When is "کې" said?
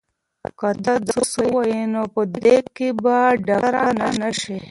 2.75-2.87